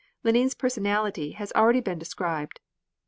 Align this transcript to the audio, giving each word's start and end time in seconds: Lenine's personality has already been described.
Lenine's 0.23 0.55
personality 0.55 1.33
has 1.33 1.51
already 1.51 1.79
been 1.79 1.99
described. 1.99 2.59